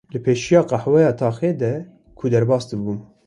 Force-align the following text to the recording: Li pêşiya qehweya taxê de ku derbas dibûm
Li 0.13 0.19
pêşiya 0.25 0.61
qehweya 0.69 1.11
taxê 1.21 1.51
de 1.61 1.73
ku 2.17 2.25
derbas 2.33 2.63
dibûm 2.69 2.99